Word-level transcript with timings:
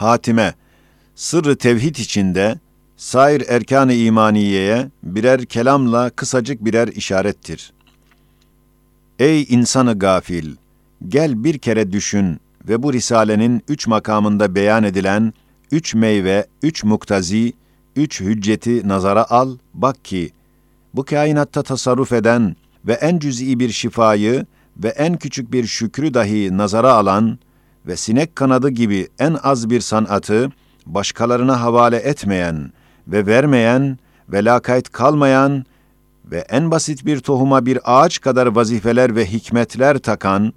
hatime, 0.00 0.54
sırrı 1.14 1.56
tevhid 1.56 1.96
içinde, 1.96 2.58
sair 2.96 3.44
erkan-ı 3.48 3.92
imaniyeye 3.92 4.90
birer 5.02 5.44
kelamla 5.44 6.10
kısacık 6.10 6.64
birer 6.64 6.88
işarettir. 6.88 7.72
Ey 9.18 9.46
insanı 9.48 9.98
gafil! 9.98 10.56
Gel 11.08 11.44
bir 11.44 11.58
kere 11.58 11.92
düşün 11.92 12.40
ve 12.68 12.82
bu 12.82 12.92
risalenin 12.92 13.62
üç 13.68 13.86
makamında 13.86 14.54
beyan 14.54 14.84
edilen 14.84 15.34
üç 15.72 15.94
meyve, 15.94 16.46
üç 16.62 16.84
muktazi, 16.84 17.52
üç 17.96 18.20
hücceti 18.20 18.88
nazara 18.88 19.30
al, 19.30 19.56
bak 19.74 20.04
ki, 20.04 20.30
bu 20.94 21.04
kainatta 21.04 21.62
tasarruf 21.62 22.12
eden 22.12 22.56
ve 22.86 22.92
en 22.92 23.18
cüz'i 23.18 23.60
bir 23.60 23.70
şifayı 23.70 24.46
ve 24.76 24.88
en 24.88 25.16
küçük 25.16 25.52
bir 25.52 25.66
şükrü 25.66 26.14
dahi 26.14 26.56
nazara 26.56 26.92
alan 26.92 27.38
ve 27.86 27.96
sinek 27.96 28.36
kanadı 28.36 28.68
gibi 28.70 29.08
en 29.18 29.36
az 29.42 29.70
bir 29.70 29.80
sanatı 29.80 30.50
başkalarına 30.86 31.60
havale 31.60 31.96
etmeyen 31.96 32.72
ve 33.08 33.26
vermeyen 33.26 33.98
ve 34.28 34.44
lakayt 34.44 34.90
kalmayan 34.90 35.64
ve 36.24 36.38
en 36.38 36.70
basit 36.70 37.06
bir 37.06 37.20
tohuma 37.20 37.66
bir 37.66 37.78
ağaç 37.84 38.20
kadar 38.20 38.46
vazifeler 38.46 39.16
ve 39.16 39.26
hikmetler 39.26 39.98
takan 39.98 40.52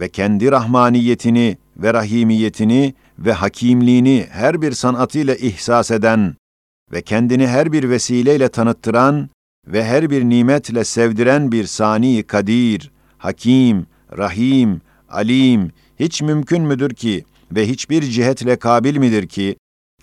ve 0.00 0.08
kendi 0.08 0.50
rahmaniyetini 0.50 1.58
ve 1.76 1.94
rahimiyetini 1.94 2.94
ve 3.18 3.32
hakimliğini 3.32 4.26
her 4.30 4.62
bir 4.62 4.72
sanatıyla 4.72 5.34
ihsas 5.34 5.90
eden 5.90 6.34
ve 6.92 7.02
kendini 7.02 7.46
her 7.46 7.72
bir 7.72 7.90
vesileyle 7.90 8.48
tanıttıran 8.48 9.28
ve 9.66 9.84
her 9.84 10.10
bir 10.10 10.24
nimetle 10.24 10.84
sevdiren 10.84 11.52
bir 11.52 11.64
sani 11.64 12.22
kadir, 12.22 12.90
hakim, 13.18 13.86
rahim, 14.18 14.80
alim 15.10 15.70
hiç 16.00 16.22
mümkün 16.22 16.62
müdür 16.62 16.90
ki 16.90 17.24
ve 17.52 17.68
hiçbir 17.68 18.02
cihetle 18.02 18.56
kabil 18.56 18.96
midir 18.96 19.28
ki 19.28 19.56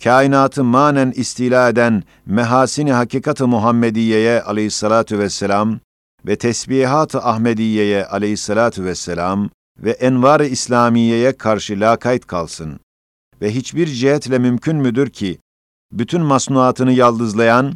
kainatı 0.04 0.64
manen 0.64 1.12
istila 1.16 1.68
eden 1.68 2.02
mehasini 2.26 2.92
hakikat-ı 2.92 3.48
Muhammediye'ye 3.48 4.42
aleyhissalatu 4.42 5.18
vesselam 5.18 5.80
ve 6.26 6.36
tesbihat-ı 6.36 7.18
Ahmediye'ye 7.18 8.06
aleyhissalatu 8.06 8.84
vesselam 8.84 9.50
ve 9.78 9.90
envar-ı 9.90 10.46
İslamiye'ye 10.46 11.36
karşı 11.36 11.80
lakayt 11.80 12.26
kalsın. 12.26 12.80
Ve 13.42 13.54
hiçbir 13.54 13.86
cihetle 13.86 14.38
mümkün 14.38 14.76
müdür 14.76 15.10
ki, 15.10 15.38
bütün 15.92 16.22
masnuatını 16.22 16.92
yaldızlayan 16.92 17.74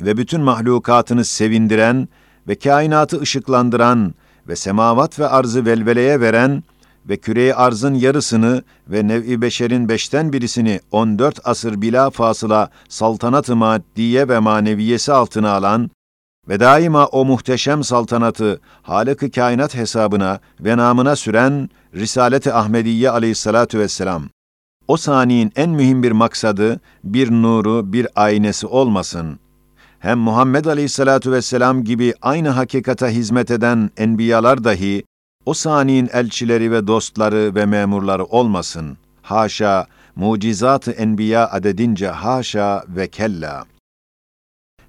ve 0.00 0.16
bütün 0.16 0.40
mahlukatını 0.40 1.24
sevindiren 1.24 2.08
ve 2.48 2.54
kainatı 2.54 3.20
ışıklandıran 3.20 4.14
ve 4.48 4.56
semavat 4.56 5.18
ve 5.18 5.28
arzı 5.28 5.66
velveleye 5.66 6.20
veren 6.20 6.62
ve 7.08 7.16
küre 7.16 7.54
arzın 7.54 7.94
yarısını 7.94 8.62
ve 8.88 9.08
nev-i 9.08 9.42
beşerin 9.42 9.88
beşten 9.88 10.32
birisini 10.32 10.80
14 10.90 11.40
asır 11.44 11.82
bila 11.82 12.10
fasıla 12.10 12.70
saltanat-ı 12.88 13.56
maddiye 13.56 14.28
ve 14.28 14.38
maneviyesi 14.38 15.12
altına 15.12 15.52
alan 15.52 15.90
ve 16.48 16.60
daima 16.60 17.06
o 17.06 17.24
muhteşem 17.24 17.84
saltanatı 17.84 18.60
Halık-ı 18.82 19.30
Kainat 19.30 19.74
hesabına 19.74 20.40
ve 20.60 20.76
namına 20.76 21.16
süren 21.16 21.70
Risalet-i 21.94 22.52
Ahmediye 22.52 23.10
aleyhissalatu 23.10 23.78
vesselam. 23.78 24.22
O 24.88 24.96
saniyin 24.96 25.52
en 25.56 25.70
mühim 25.70 26.02
bir 26.02 26.12
maksadı, 26.12 26.80
bir 27.04 27.30
nuru, 27.30 27.92
bir 27.92 28.08
aynesi 28.16 28.66
olmasın. 28.66 29.38
Hem 29.98 30.18
Muhammed 30.18 30.64
aleyhissalatu 30.64 31.32
vesselam 31.32 31.84
gibi 31.84 32.14
aynı 32.22 32.48
hakikata 32.48 33.08
hizmet 33.08 33.50
eden 33.50 33.90
enbiyalar 33.96 34.64
dahi, 34.64 35.04
o 35.46 35.54
saniyin 35.54 36.08
elçileri 36.12 36.72
ve 36.72 36.86
dostları 36.86 37.54
ve 37.54 37.66
memurları 37.66 38.24
olmasın. 38.24 38.96
Haşa, 39.22 39.86
mucizat-ı 40.16 40.90
enbiya 40.90 41.50
adedince 41.50 42.08
haşa 42.08 42.84
ve 42.88 43.08
kella.'' 43.08 43.78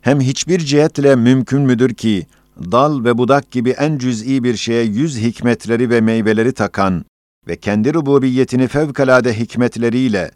hem 0.02 0.21
hiçbir 0.21 0.59
cihetle 0.59 1.15
mümkün 1.15 1.61
müdür 1.61 1.93
ki, 1.93 2.25
dal 2.71 3.03
ve 3.03 3.17
budak 3.17 3.52
gibi 3.52 3.69
en 3.69 3.98
cüz'i 3.98 4.43
bir 4.43 4.55
şeye 4.55 4.83
yüz 4.83 5.17
hikmetleri 5.17 5.89
ve 5.89 6.02
meyveleri 6.02 6.53
takan 6.53 7.05
ve 7.48 7.55
kendi 7.55 7.93
rububiyetini 7.93 8.67
fevkalade 8.67 9.39
hikmetleriyle 9.39 10.31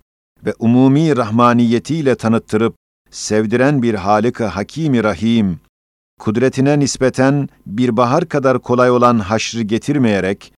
ve 0.46 0.54
umumi 0.60 1.18
rahmaniyetiyle 1.18 2.16
tanıttırıp, 2.16 2.76
sevdiren 3.14 3.84
bir 3.84 3.94
Halık-ı 3.94 4.46
Hakimi 4.46 5.04
Rahim, 5.04 5.60
kudretine 6.20 6.80
nispeten 6.80 7.50
bir 7.66 7.98
bahar 7.98 8.26
kadar 8.26 8.60
kolay 8.60 8.92
olan 8.92 9.20
haşrı 9.20 9.62
getirmeyerek, 9.62 10.54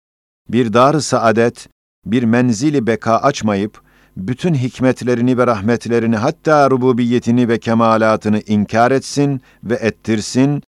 bir 0.49 0.73
dar 0.73 1.01
saadet, 1.01 1.69
bir 2.07 2.23
menzili 2.23 2.87
beka 2.87 3.17
açmayıp, 3.17 3.83
bütün 4.17 4.55
hikmetlerini 4.55 5.39
ve 5.39 5.47
rahmetlerini 5.47 6.17
hatta 6.17 6.71
rububiyetini 6.71 7.49
ve 7.49 7.59
kemalatını 7.59 8.41
inkar 8.41 8.91
etsin 8.91 9.41
ve 9.65 9.75
ettirsin 9.75 10.63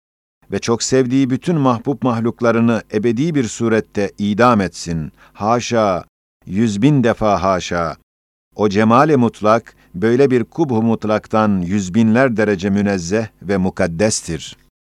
ve 0.52 0.58
çok 0.58 0.82
sevdiği 0.82 1.30
bütün 1.30 1.56
mahbub 1.56 2.02
mahluklarını 2.02 2.82
ebedi 2.94 3.34
bir 3.34 3.44
surette 3.44 4.10
idam 4.18 4.60
etsin. 4.60 5.12
Haşa, 5.32 6.04
yüz 6.46 6.82
bin 6.82 7.04
defa 7.04 7.42
haşa. 7.42 7.96
O 8.56 8.68
cemali 8.68 9.16
mutlak, 9.16 9.74
böyle 9.94 10.30
bir 10.30 10.44
kubhu 10.44 10.82
mutlaktan 10.82 11.60
yüz 11.60 11.94
binler 11.94 12.36
derece 12.36 12.70
münezzeh 12.70 13.26
ve 13.42 13.56
mukaddestir.'' 13.56 14.61